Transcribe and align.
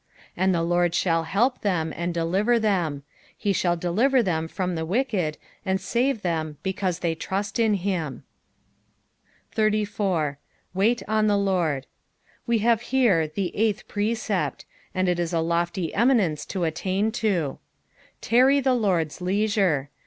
40 0.29 0.29
And 0.37 0.55
the 0.55 0.63
LORD 0.63 0.95
shall 0.95 1.25
help 1.25 1.61
them, 1.61 1.93
and 1.95 2.11
deliver 2.11 2.57
them: 2.57 3.03
he 3.37 3.53
shall 3.53 3.75
de 3.77 3.91
liver 3.91 4.23
them 4.23 4.47
from 4.47 4.73
the 4.73 4.83
wicked, 4.83 5.37
and 5.63 5.79
save 5.79 6.23
them, 6.23 6.57
because 6.63 6.97
they 7.01 7.13
trust 7.13 7.59
in 7.59 7.75
him. 7.75 8.23
84. 9.55 10.39
"Wait 10.73 11.03
onthaXord." 11.07 11.83
We 12.47 12.57
have 12.65 12.81
here 12.81 13.27
tha 13.27 13.51
niyhth 13.53 13.85
pr»pi.pt 13.87 14.65
unil 14.95 15.07
it 15.07 15.19
is 15.19 15.33
a 15.33 15.39
lofty 15.39 15.93
eminence 15.93 16.47
to 16.47 16.63
attain 16.63 17.11
to. 17.11 17.59
Tarry 18.21 18.59
the 18.59 18.73
Lord's 18.73 19.21
leisure. 19.21 19.91